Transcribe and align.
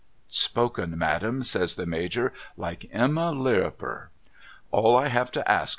'Spoken 0.47 0.97
Madam' 0.97 1.43
says 1.43 1.75
the 1.75 1.85
Major' 1.85 2.33
like 2.67 2.89
Emma 2.91 3.31
Lirriper. 3.33 4.07
All 4.71 4.97
I 4.97 5.09
have 5.09 5.29
to 5.33 5.47
ask. 5.47 5.69